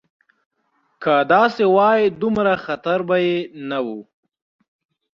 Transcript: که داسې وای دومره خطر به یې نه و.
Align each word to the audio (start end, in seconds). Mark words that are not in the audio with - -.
که 1.03 1.13
داسې 1.33 1.63
وای 1.75 2.01
دومره 2.21 2.53
خطر 2.65 2.99
به 3.07 3.17
یې 3.25 3.37
نه 3.69 3.79
و. 3.85 3.87